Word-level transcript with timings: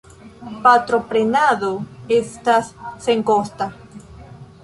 Patroprenado 0.61 1.69
estas 2.17 2.71
senkosta. 3.09 3.71